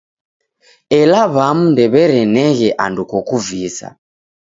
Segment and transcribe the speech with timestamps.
[0.99, 3.87] Ela w'amu ndew'ereneghe andu kokuvisa.